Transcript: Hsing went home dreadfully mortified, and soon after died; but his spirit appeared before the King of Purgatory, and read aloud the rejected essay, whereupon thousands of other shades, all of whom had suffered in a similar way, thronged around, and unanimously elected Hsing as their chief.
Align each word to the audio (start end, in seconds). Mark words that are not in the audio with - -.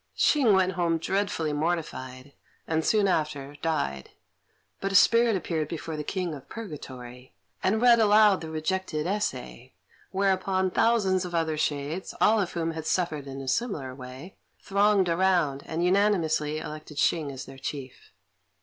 Hsing 0.15 0.53
went 0.53 0.71
home 0.71 0.97
dreadfully 0.97 1.53
mortified, 1.53 2.33
and 2.67 2.83
soon 2.83 3.07
after 3.07 3.55
died; 3.61 4.09
but 4.79 4.89
his 4.89 4.97
spirit 4.97 5.35
appeared 5.35 5.67
before 5.67 5.95
the 5.95 6.03
King 6.03 6.33
of 6.33 6.49
Purgatory, 6.49 7.35
and 7.61 7.79
read 7.79 7.99
aloud 7.99 8.41
the 8.41 8.49
rejected 8.49 9.05
essay, 9.05 9.73
whereupon 10.09 10.71
thousands 10.71 11.23
of 11.23 11.35
other 11.35 11.55
shades, 11.55 12.15
all 12.19 12.41
of 12.41 12.53
whom 12.53 12.71
had 12.71 12.87
suffered 12.87 13.27
in 13.27 13.41
a 13.41 13.47
similar 13.47 13.93
way, 13.93 14.35
thronged 14.59 15.07
around, 15.07 15.61
and 15.67 15.85
unanimously 15.85 16.57
elected 16.57 16.97
Hsing 16.97 17.31
as 17.31 17.45
their 17.45 17.59
chief. 17.59 18.11